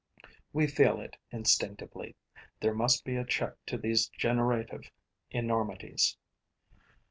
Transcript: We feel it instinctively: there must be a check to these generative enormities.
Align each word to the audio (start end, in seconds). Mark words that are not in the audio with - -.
We 0.51 0.65
feel 0.65 0.99
it 0.99 1.15
instinctively: 1.29 2.15
there 2.59 2.73
must 2.73 3.05
be 3.05 3.17
a 3.17 3.23
check 3.23 3.63
to 3.67 3.77
these 3.77 4.07
generative 4.07 4.89
enormities. 5.29 6.17